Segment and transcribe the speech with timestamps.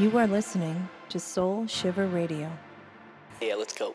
[0.00, 2.50] You are listening to Soul Shiver Radio.
[3.42, 3.94] Yeah, let's go.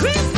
[0.00, 0.29] Chris.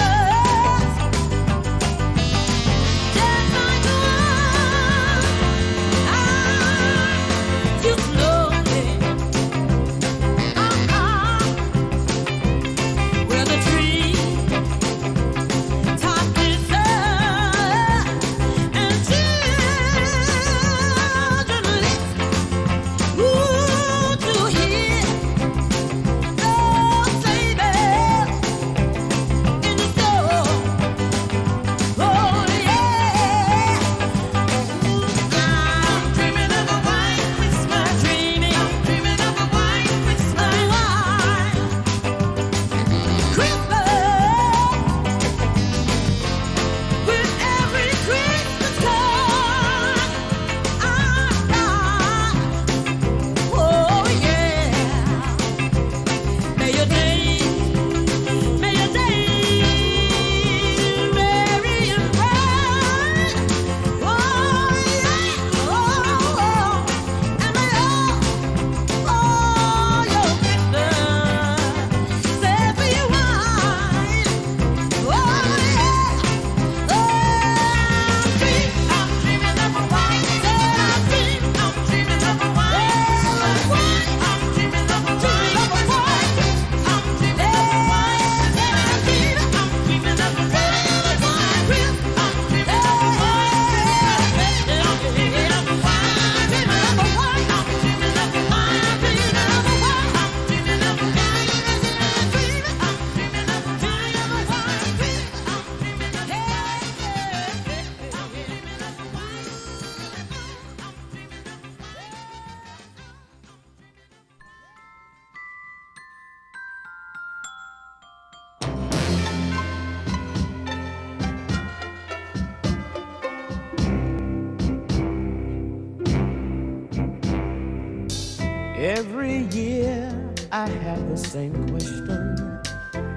[131.33, 132.61] same question.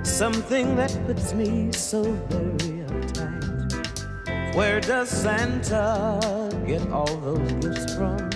[0.06, 4.56] Something that puts me so very uptight.
[4.56, 8.30] Where does Santa get all those gifts from?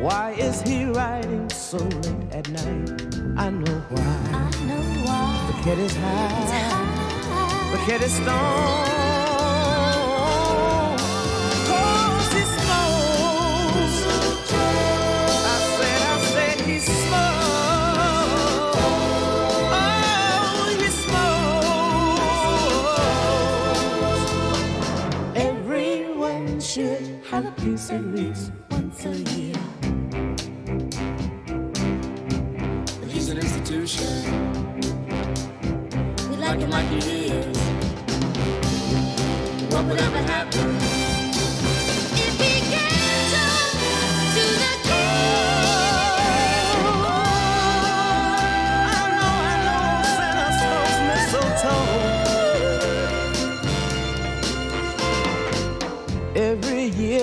[0.00, 2.88] Why is he riding so late at night?
[3.36, 4.16] I know why.
[4.32, 5.52] I know why.
[5.52, 7.72] The kid is high.
[7.72, 9.05] The kid is stoned.
[27.92, 28.50] mysteries.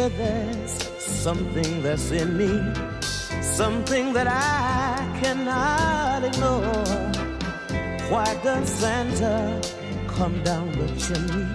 [0.10, 2.52] there's something that's in me,
[3.42, 6.84] something that I cannot ignore.
[8.10, 9.62] Why does Santa
[10.08, 11.48] come down the chimney?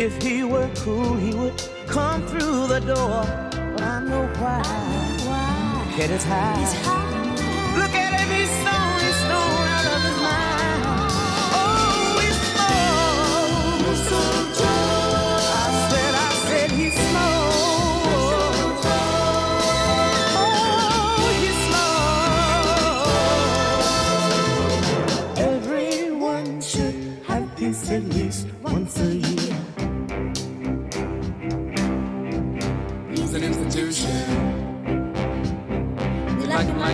[0.00, 3.24] If he were cool, he would come through the door.
[3.72, 4.62] But I know why.
[4.64, 5.96] I know why.
[5.98, 6.54] It's high.
[6.84, 6.99] High.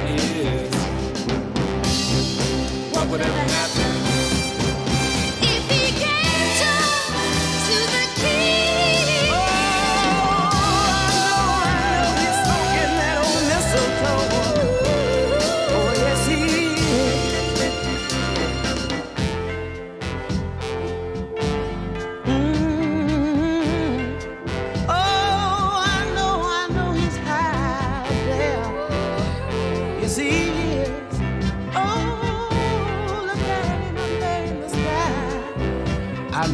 [0.03, 0.75] mine is.
[2.93, 3.66] What would ever happen?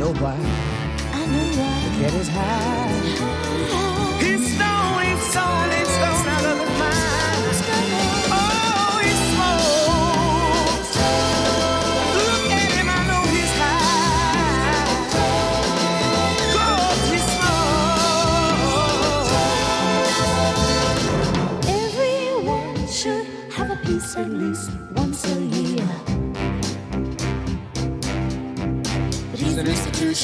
[0.02, 0.34] know why.
[1.12, 1.88] I know why.
[1.88, 2.71] The cat is high.
[30.12, 30.18] We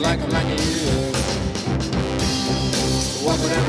[0.00, 1.16] like them like it is.
[3.24, 3.67] What would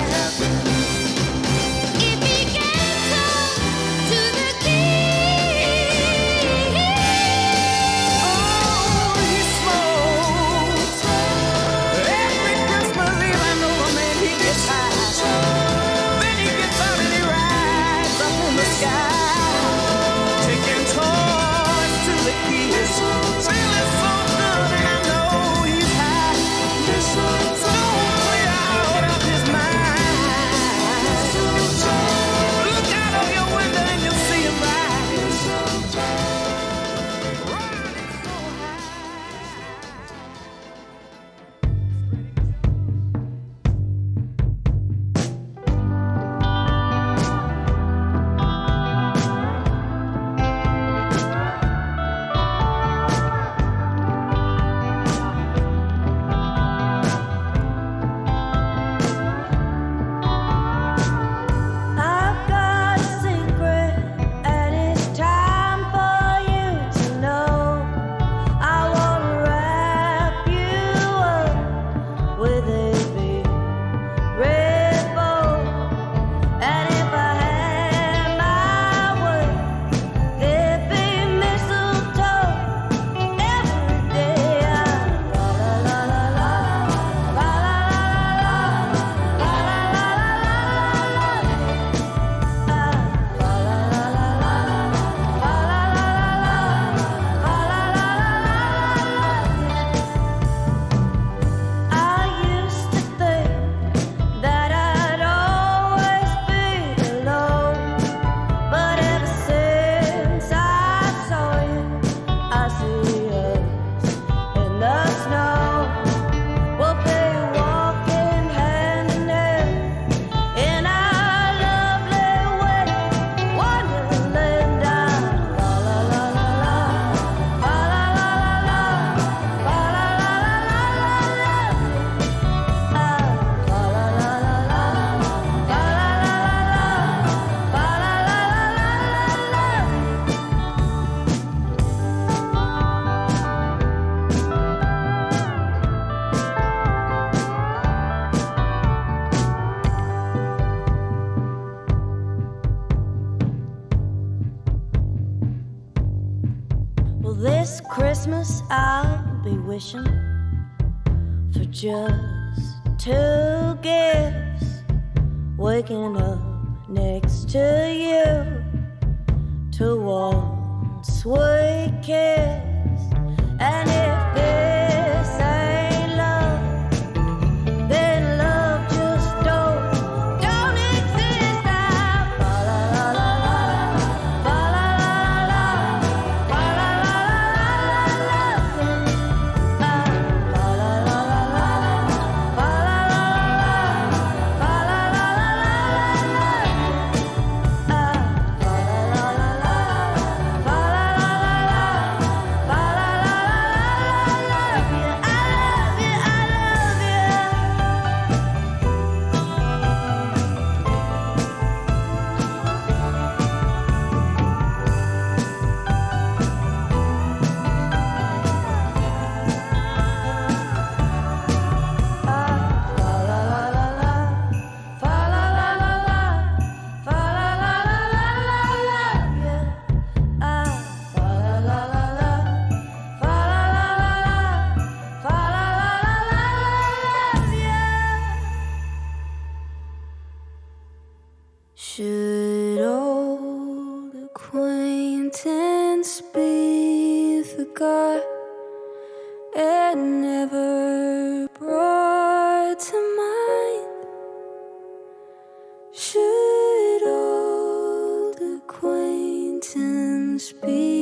[260.40, 260.99] acquaintance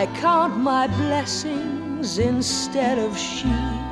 [0.00, 3.84] I count my blessings instead of sheep,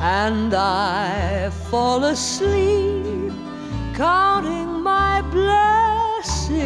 [0.00, 3.32] and I fall asleep
[3.94, 6.56] counting my blessings.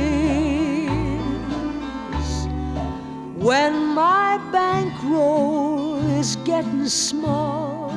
[3.37, 7.93] When my bankroll is getting small,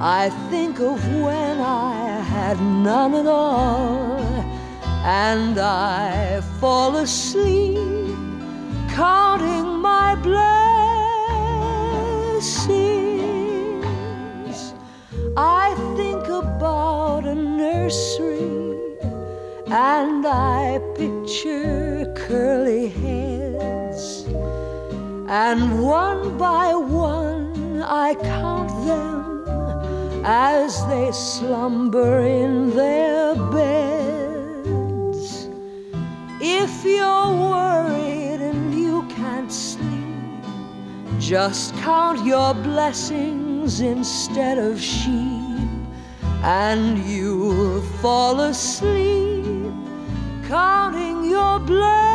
[0.00, 4.16] I think of when I had none at all,
[5.04, 7.97] and I fall asleep
[8.98, 10.58] counting my blessings.
[15.36, 18.58] I think about a nursery
[19.68, 24.24] and I picture curly heads,
[25.28, 29.44] and one by one I count them
[30.24, 35.28] as they slumber in their beds.
[36.40, 37.97] If you're worried
[41.28, 45.68] just count your blessings instead of sheep,
[46.42, 49.70] and you'll fall asleep
[50.48, 52.08] counting your blessings.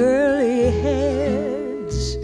[0.00, 2.16] Curly heads,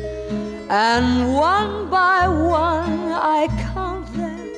[0.70, 4.48] and one by one I count them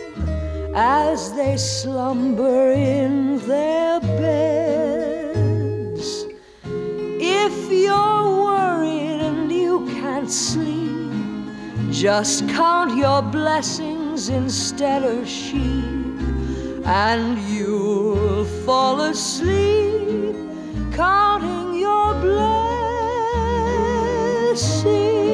[0.76, 5.46] as they slumber in their beds.
[7.42, 11.10] If you're worried and you can't sleep,
[11.90, 20.36] just count your blessings instead of sheep, and you'll fall asleep
[20.92, 22.14] counting your
[24.58, 25.27] blessings.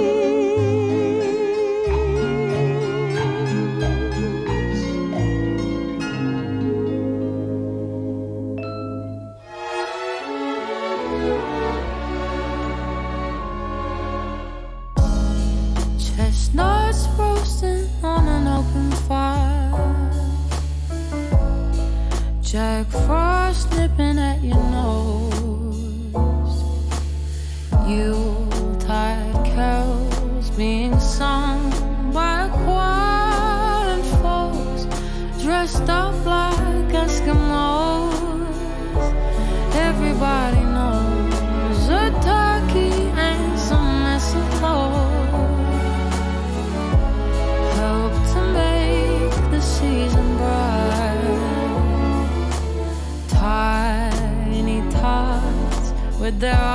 [56.44, 56.73] With their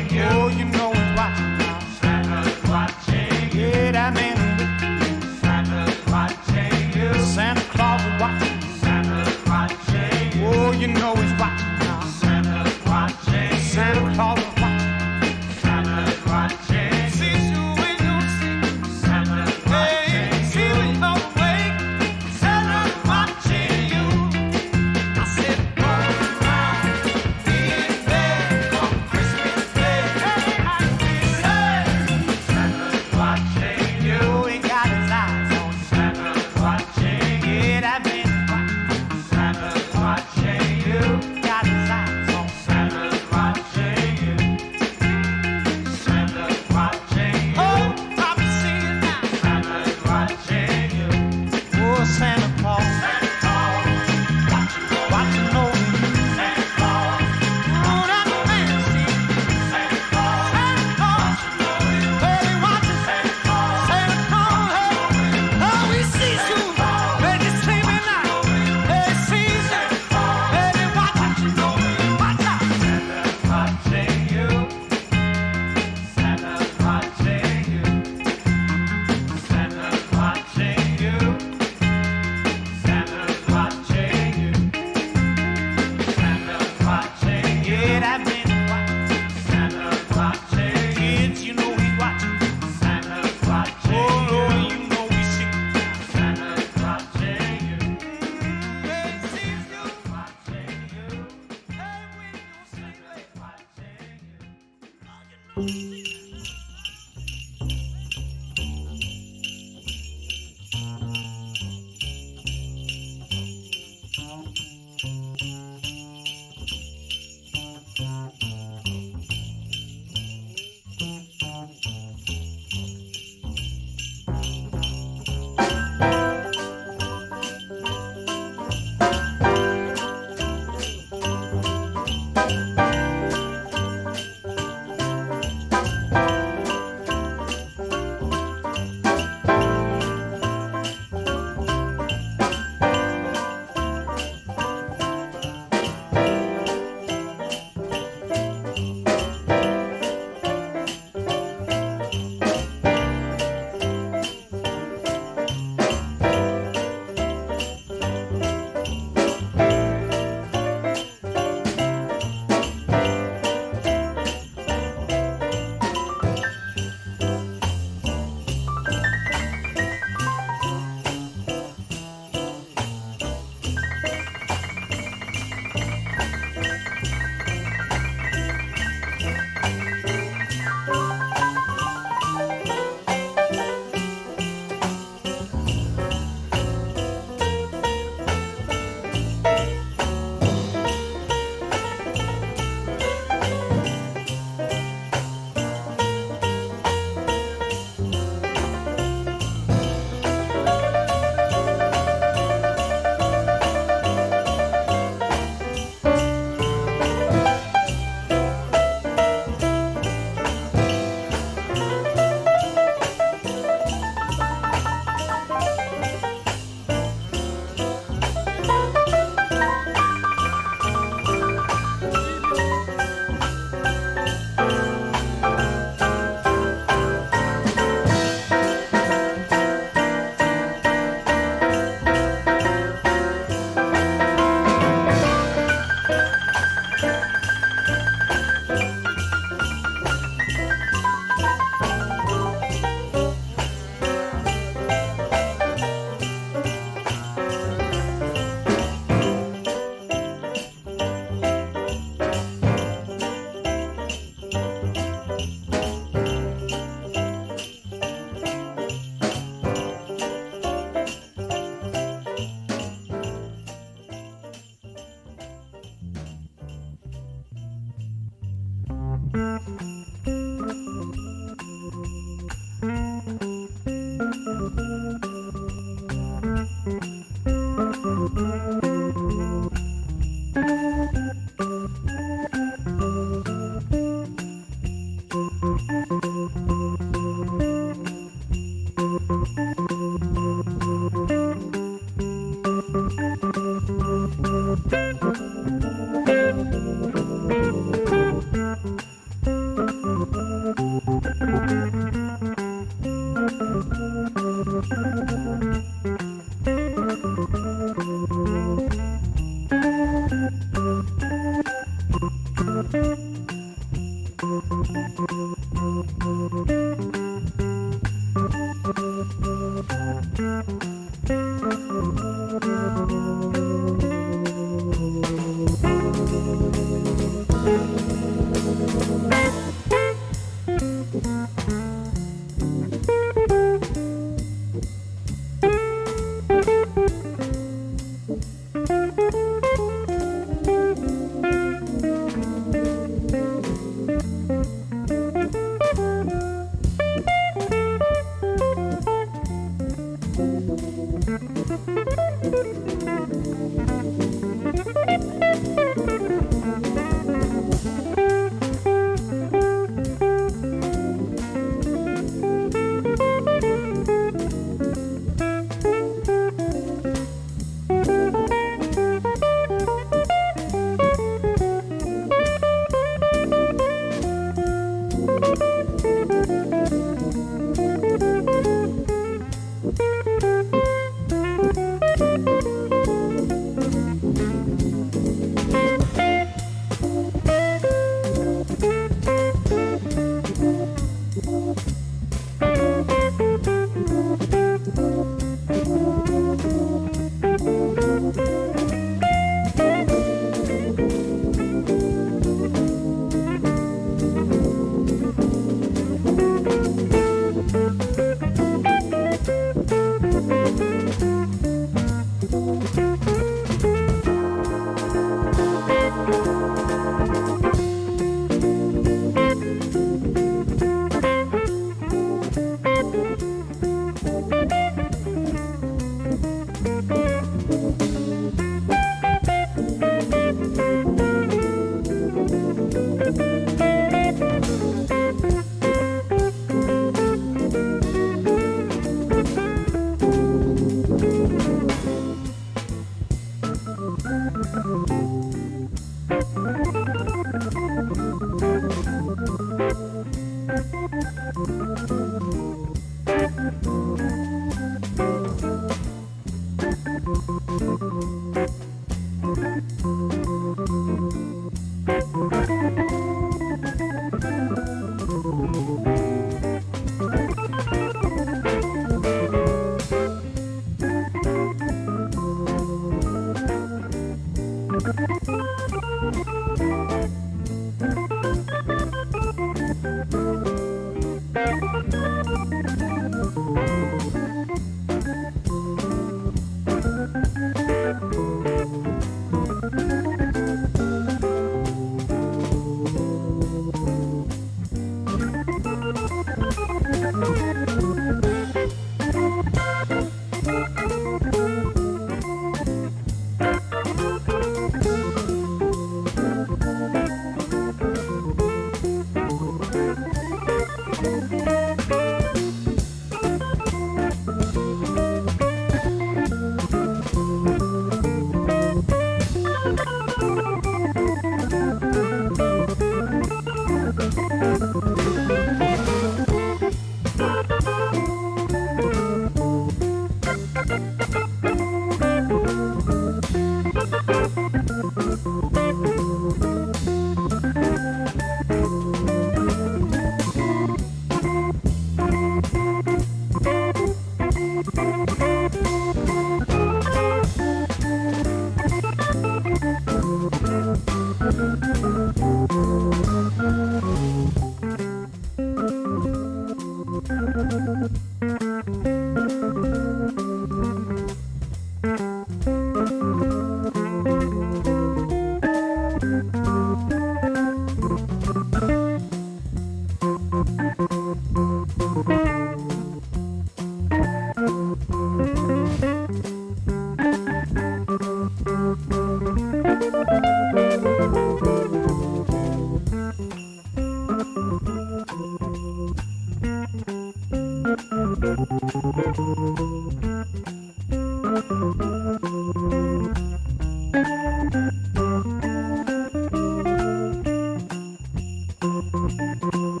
[599.62, 600.00] Thank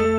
[0.00, 0.11] you.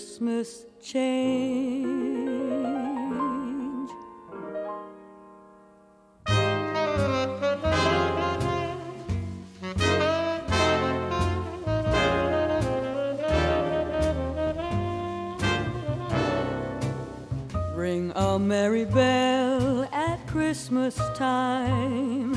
[0.00, 1.90] Christmas change.
[17.74, 22.32] Ring a merry bell at Christmas time.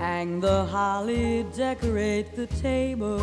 [0.00, 3.13] Hang the holly, decorate the table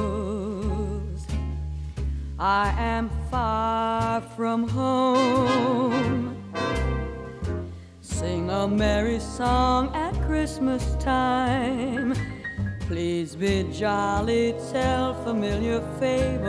[14.52, 16.41] itself familiar face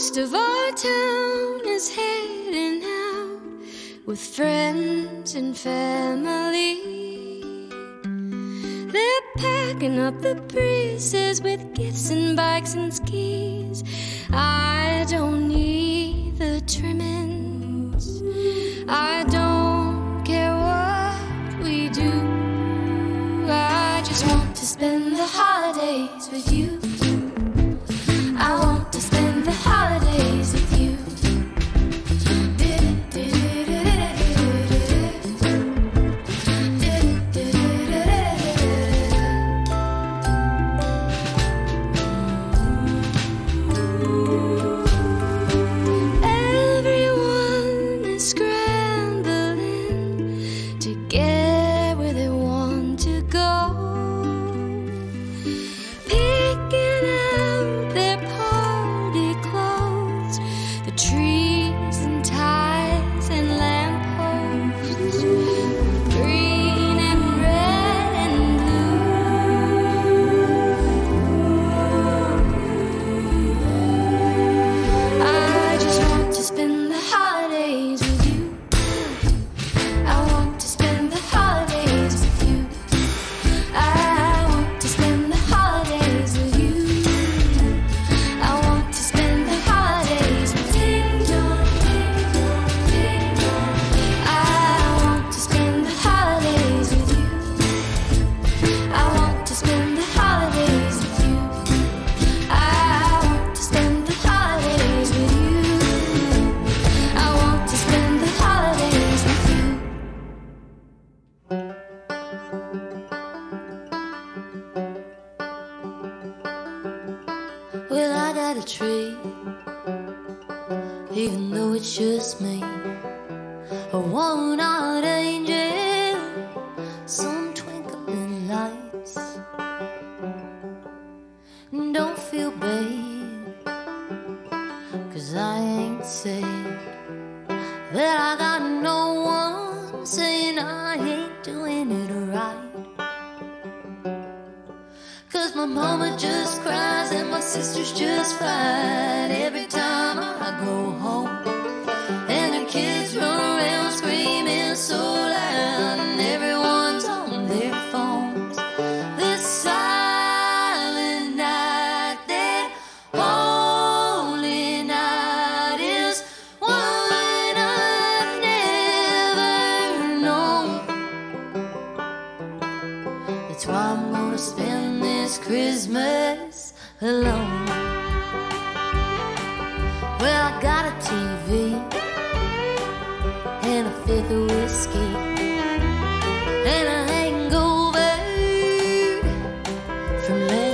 [0.00, 3.38] most of our town is heading out
[4.06, 6.80] with friends and family.
[8.94, 13.84] They're packing up the Priuses with gifts and bikes and skis.
[14.30, 18.22] I don't need the trimmings.
[18.88, 22.10] I don't care what we do.
[23.50, 26.89] I just want to spend the holidays with you.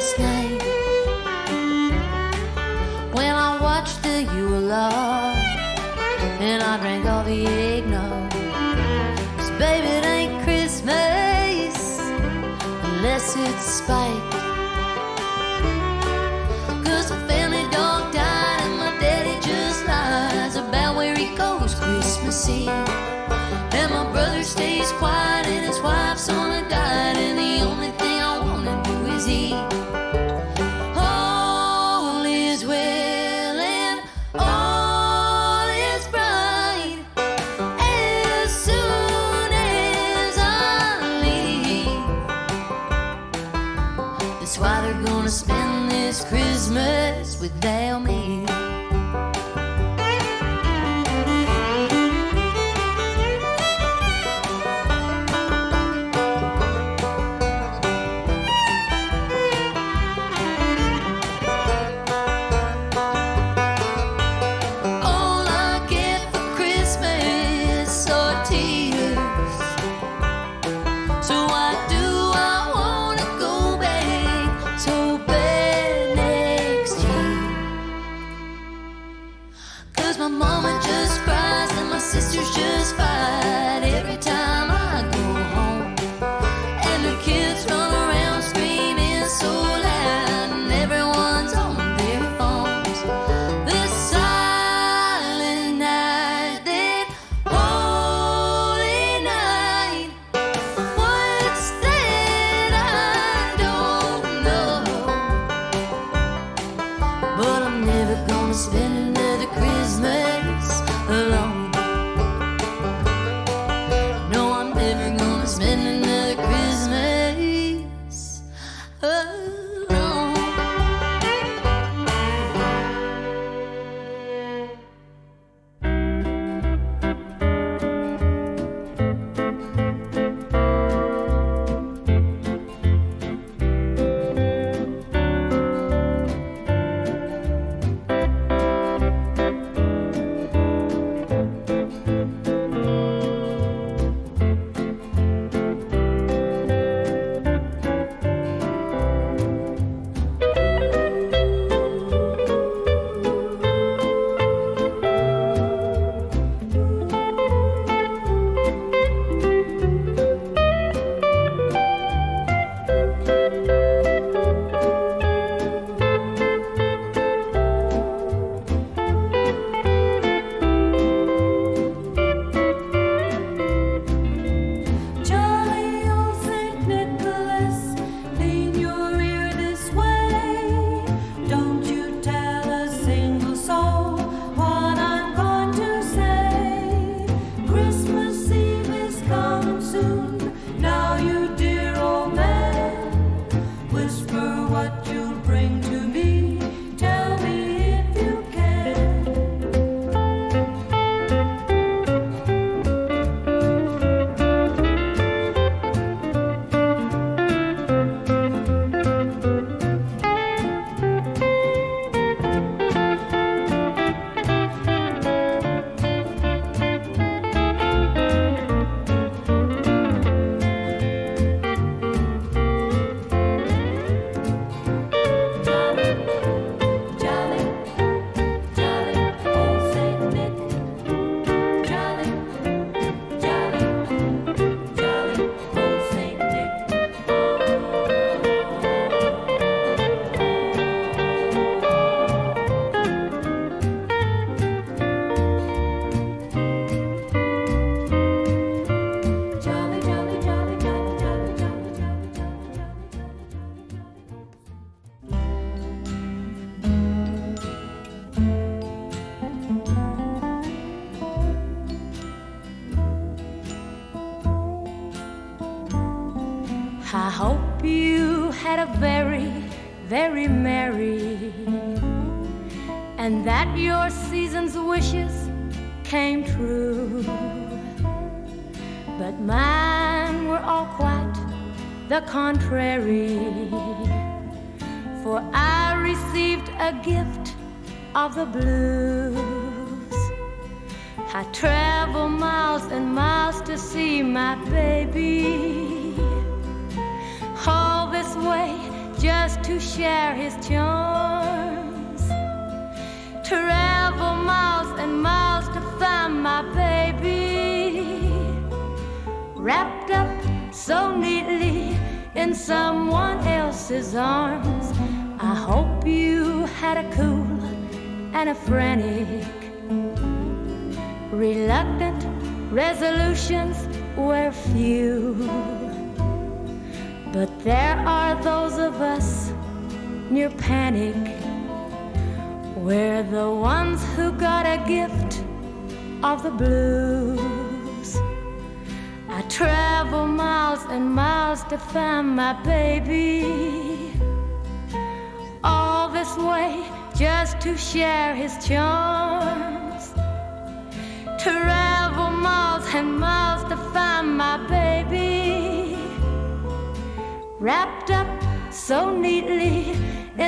[0.06, 0.62] last night
[3.12, 5.36] when I watched the Yule log
[6.40, 8.30] and I drank all the eggnog.
[9.36, 11.98] Cause baby, it ain't Christmas
[12.84, 14.34] unless it's spiked.
[17.28, 23.90] Family dog died and my daddy just lies about where he goes Christmas Eve, and
[23.92, 25.15] my brother stays quiet.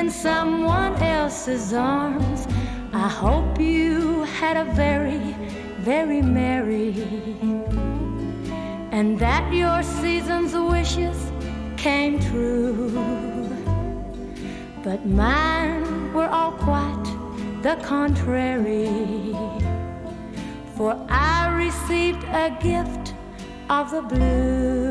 [0.09, 2.47] in someone else's arms.
[2.93, 5.35] I hope you had a very,
[5.89, 6.95] very merry,
[8.91, 11.19] and that your season's wishes
[11.77, 12.89] came true.
[14.83, 17.07] But mine were all quite
[17.61, 18.89] the contrary,
[20.75, 23.13] for I received a gift
[23.69, 24.88] of the blue.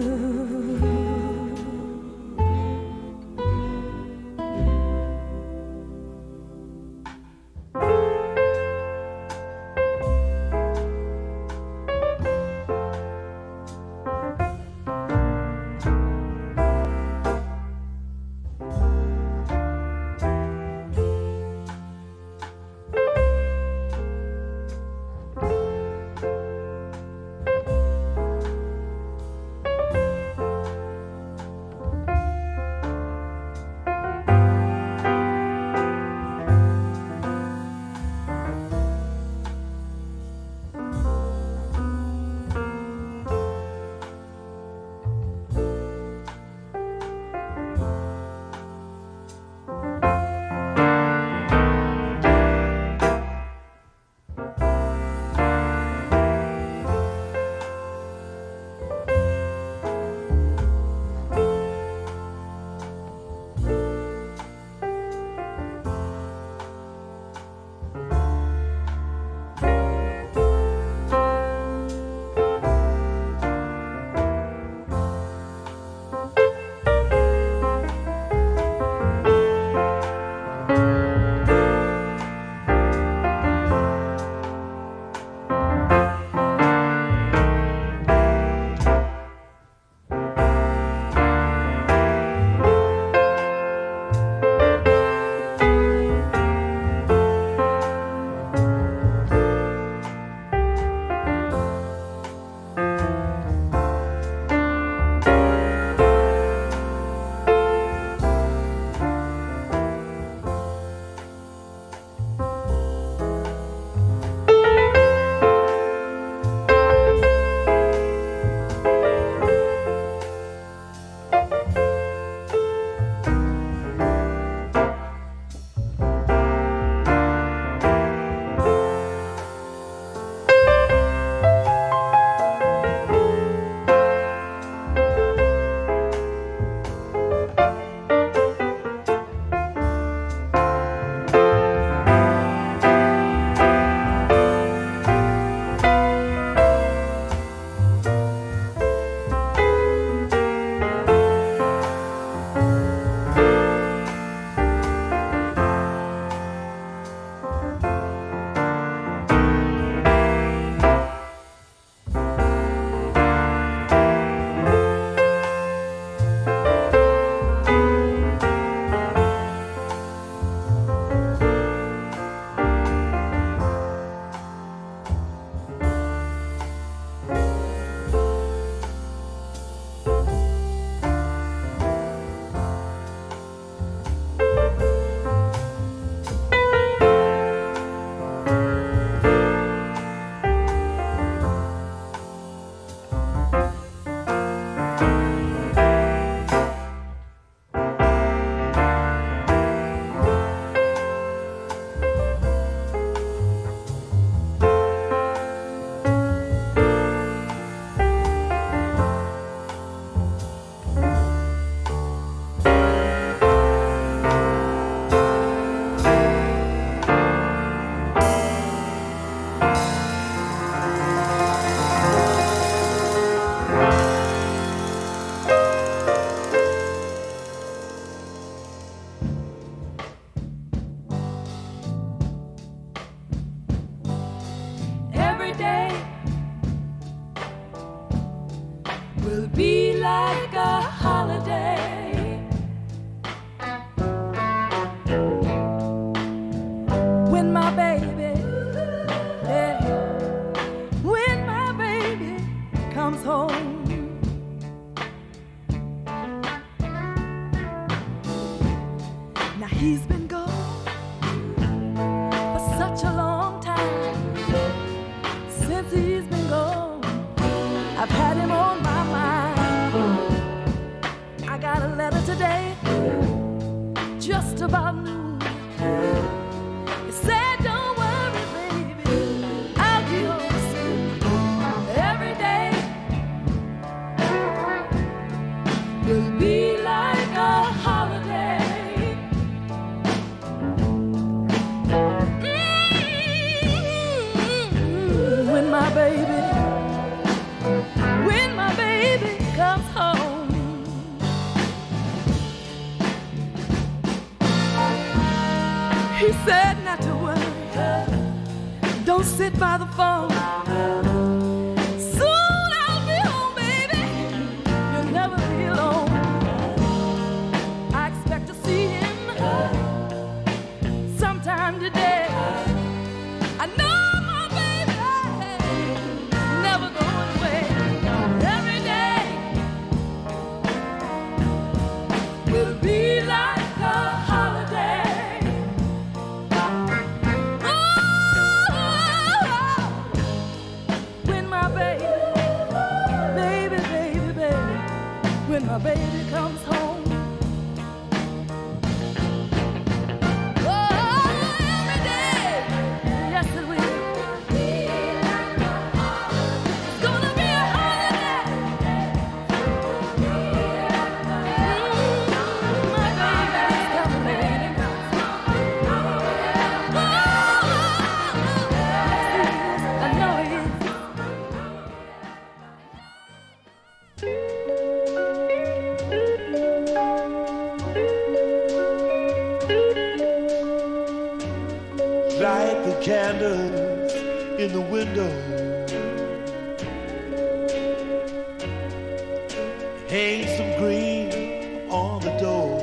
[390.60, 392.78] of green on the door.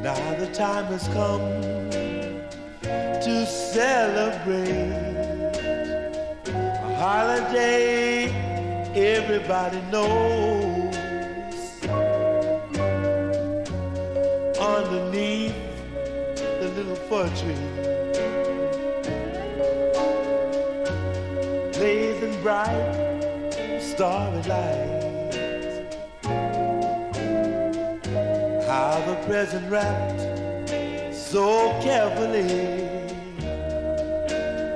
[0.00, 1.40] Now the time has come
[3.26, 4.68] to celebrate
[6.54, 8.30] a holiday
[8.94, 10.94] everybody knows.
[14.58, 15.54] Underneath
[16.60, 17.82] the little fir tree.
[21.82, 23.01] blazing bright
[24.02, 25.84] starry light.
[28.66, 30.22] How the present wrapped
[31.14, 32.48] so carefully.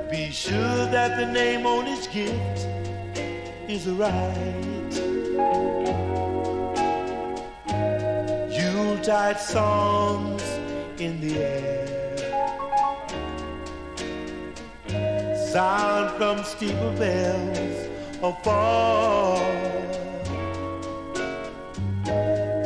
[0.09, 2.67] Be sure that the name on its gift
[3.67, 4.93] is right.
[8.49, 10.43] Yuletide songs
[10.99, 11.87] in the air.
[15.51, 17.76] Sound from steeple bells
[18.21, 19.37] afar.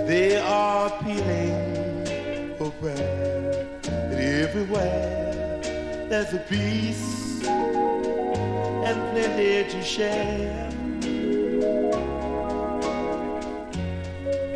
[0.07, 3.67] They are pealing for bread.
[3.85, 5.59] And everywhere
[6.09, 10.69] there's a peace and plenty to share.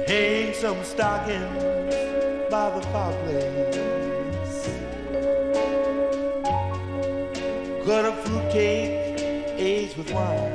[0.08, 1.64] Hang some stockings
[2.52, 4.70] by the fireplace.
[7.86, 9.20] Cut a fruitcake,
[9.58, 10.55] aged with wine.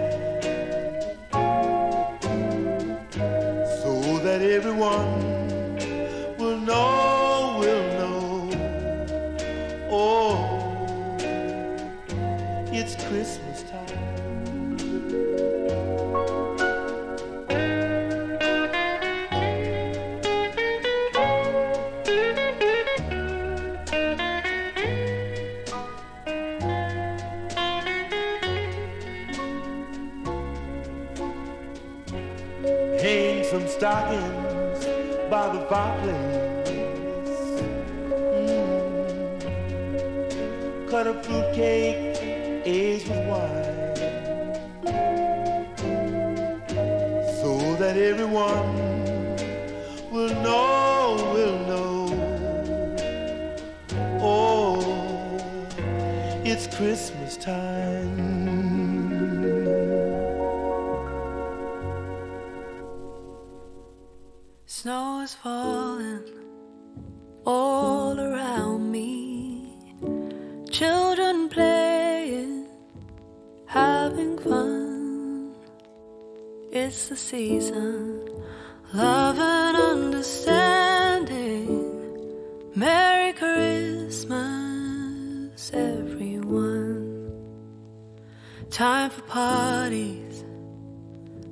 [89.11, 90.45] time for parties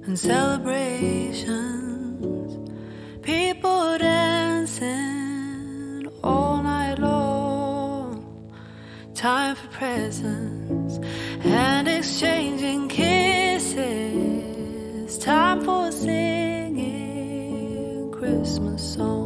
[0.04, 2.70] and celebrations.
[3.22, 8.52] People dancing all night long.
[9.14, 10.98] Time for presents
[11.44, 13.78] and exchanging kisses.
[15.18, 17.00] Time for singing
[18.12, 19.17] Christmas songs.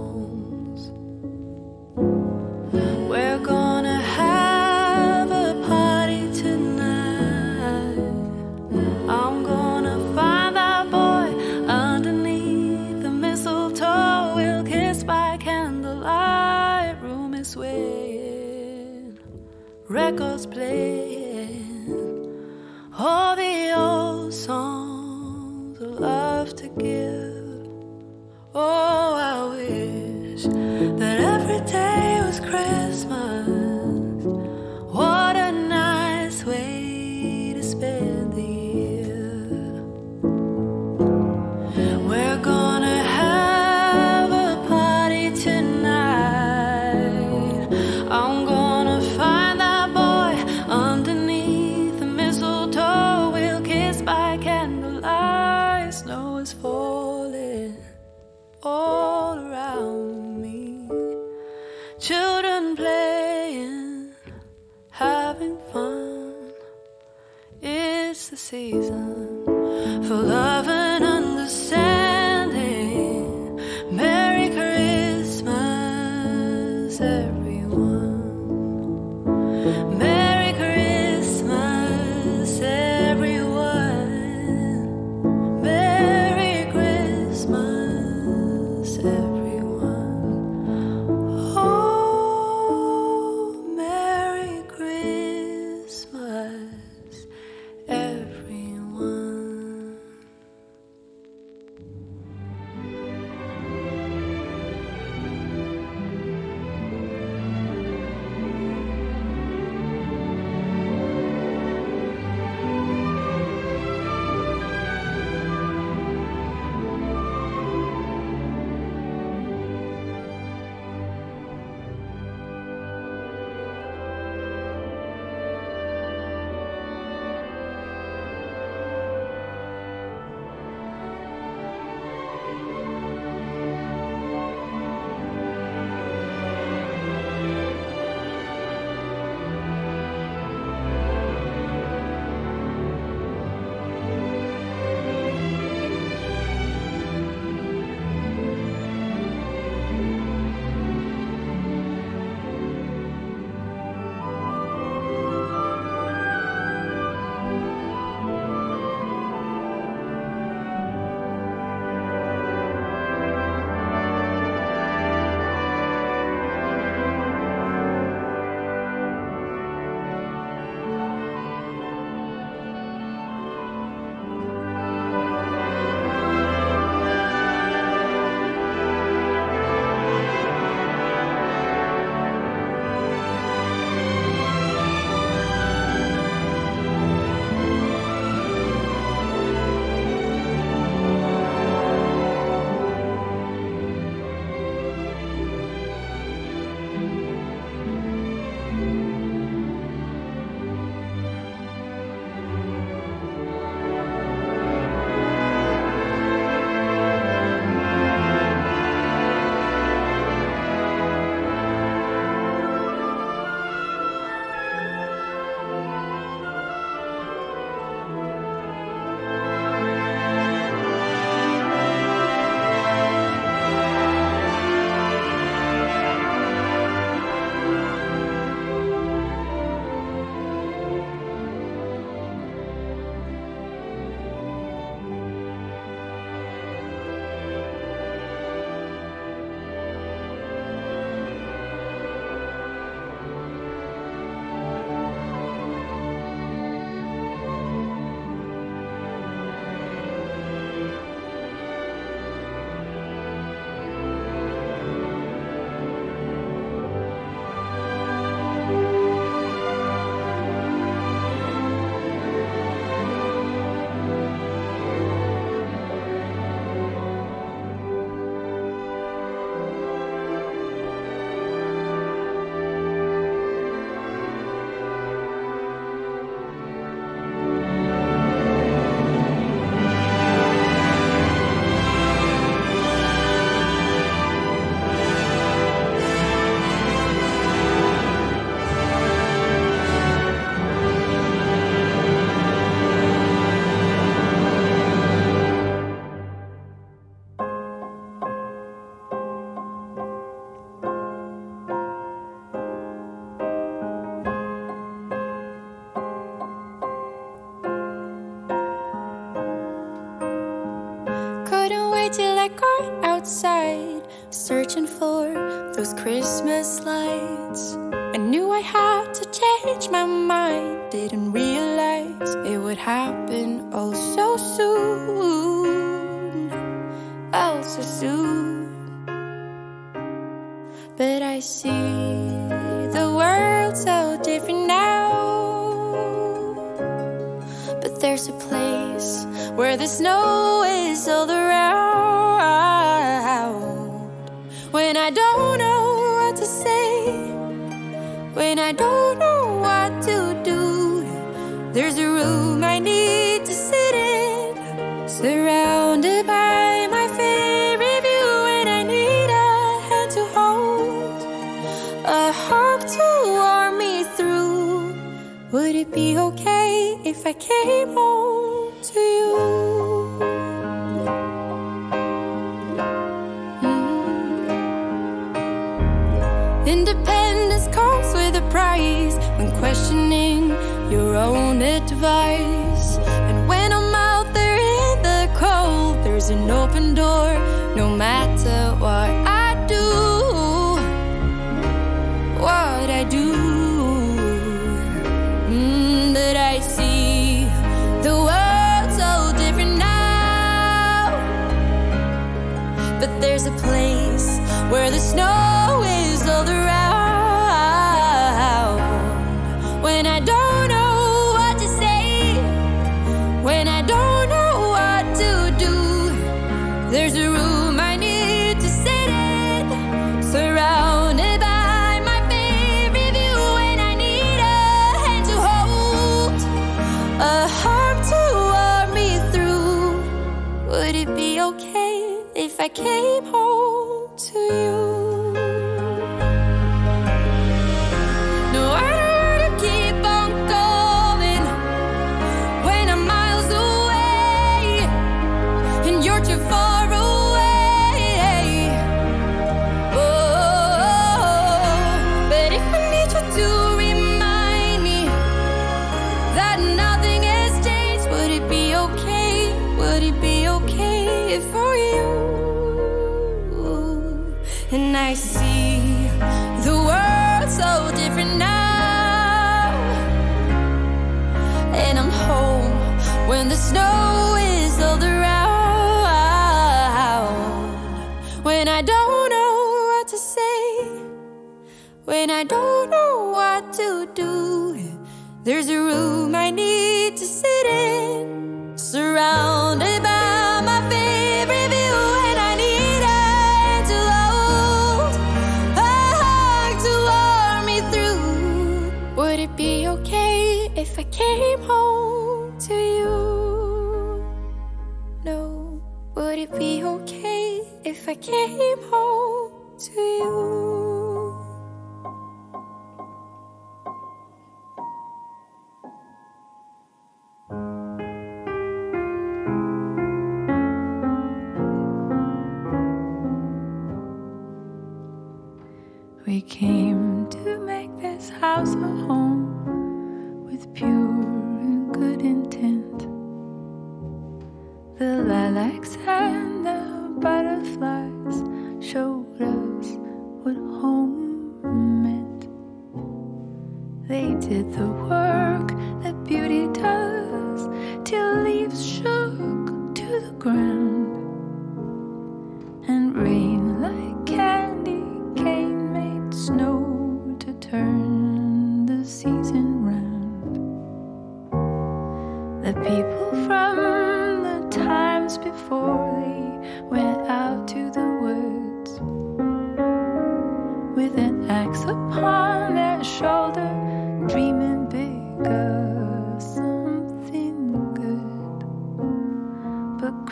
[315.82, 317.21] was Christmas like?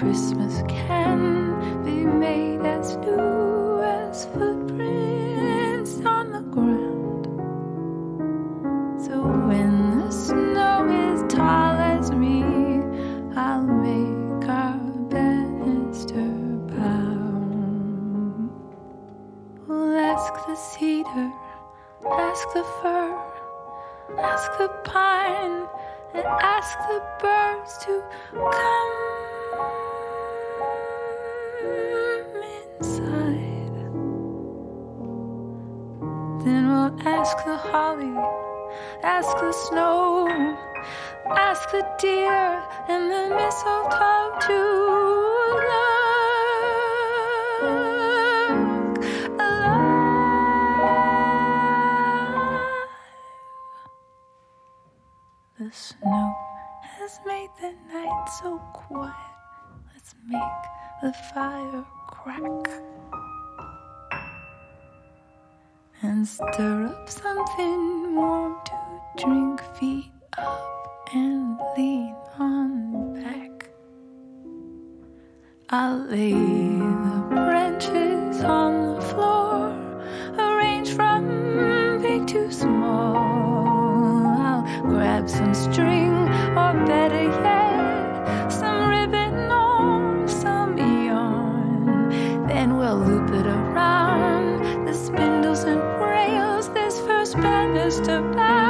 [0.00, 7.26] Christmas can be made as new as footprints on the ground.
[9.04, 12.42] So when the snow is tall as me,
[13.36, 14.78] I'll make our
[15.10, 16.28] banister
[16.72, 18.50] bound.
[19.68, 21.30] We'll ask the cedar,
[22.10, 23.22] ask the fir,
[24.18, 25.68] ask the pine,
[26.14, 28.02] and ask the birds to
[28.32, 29.39] come.
[36.44, 38.16] Then we'll ask the holly,
[39.02, 40.26] ask the snow,
[41.28, 44.58] ask the deer and the mistletoe to
[45.68, 46.00] love.
[55.58, 56.34] The snow
[56.80, 59.14] has made the night so quiet.
[59.92, 60.62] Let's make
[61.02, 61.84] the fire
[62.22, 62.68] crack
[66.02, 69.62] and stir up something warm to drink.
[69.78, 73.70] Feet up and lean on back.
[75.70, 79.72] I'll lay the branches on the floor,
[80.38, 83.16] arrange from big to small.
[84.46, 86.09] I'll grab some strings.
[97.90, 98.69] just about.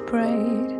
[0.00, 0.77] prayed.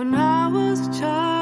[0.00, 1.39] When I was a child.